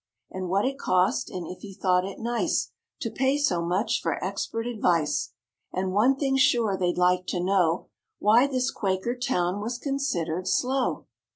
And 0.31 0.49
what 0.49 0.65
it 0.65 0.79
cost 0.79 1.29
and 1.29 1.45
if 1.45 1.61
he 1.61 1.75
thought 1.75 2.05
it 2.05 2.17
nice 2.17 2.71
To 3.01 3.11
pay 3.11 3.37
so 3.37 3.61
much 3.63 4.01
for 4.01 4.17
expert 4.25 4.65
advice? 4.65 5.33
And 5.71 5.91
one 5.93 6.15
thing 6.15 6.37
sure 6.37 6.75
they'd 6.75 6.97
like 6.97 7.27
to 7.27 7.39
know 7.39 7.89
Why 8.17 8.47
this 8.47 8.71
Quaker 8.71 9.15
town 9.15 9.61
was 9.61 9.77
considered 9.77 10.47
slow? 10.47 11.05